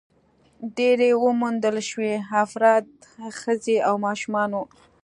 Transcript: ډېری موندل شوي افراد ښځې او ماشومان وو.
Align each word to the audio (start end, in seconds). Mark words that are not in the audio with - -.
ډېری 0.75 1.11
موندل 1.41 1.77
شوي 1.89 2.13
افراد 2.45 2.83
ښځې 3.39 3.77
او 3.87 3.95
ماشومان 4.07 4.49
وو. 4.53 4.65